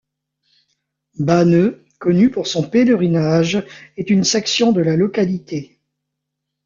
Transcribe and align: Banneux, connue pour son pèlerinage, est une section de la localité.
Banneux, 1.19 1.85
connue 1.99 2.31
pour 2.31 2.47
son 2.47 2.67
pèlerinage, 2.67 3.63
est 3.97 4.09
une 4.09 4.23
section 4.23 4.71
de 4.71 4.81
la 4.81 4.95
localité. 4.95 5.79